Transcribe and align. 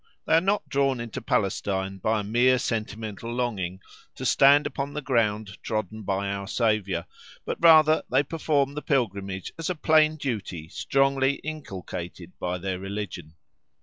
They 0.25 0.33
are 0.33 0.41
not 0.41 0.67
drawn 0.67 0.99
into 0.99 1.21
Palestine 1.21 1.99
by 1.99 2.21
a 2.21 2.23
mere 2.23 2.57
sentimental 2.57 3.31
longing 3.31 3.81
to 4.15 4.25
stand 4.25 4.65
upon 4.65 4.93
the 4.95 5.01
ground 5.03 5.59
trodden 5.61 6.01
by 6.01 6.27
our 6.27 6.47
Saviour, 6.47 7.05
but 7.45 7.61
rather 7.61 8.01
they 8.09 8.23
perform 8.23 8.73
the 8.73 8.81
pilgrimage 8.81 9.53
as 9.59 9.69
a 9.69 9.75
plain 9.75 10.15
duty 10.15 10.69
strongly 10.69 11.33
inculcated 11.43 12.31
by 12.39 12.57
their 12.57 12.79
religion. 12.79 13.35